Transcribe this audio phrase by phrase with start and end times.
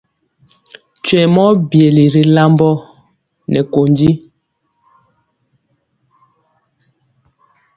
[1.03, 2.69] Twɛŋ mɔ byeli ri lambɔ
[3.51, 4.09] nɛ kondi.